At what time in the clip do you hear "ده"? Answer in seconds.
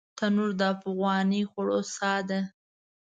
2.29-2.39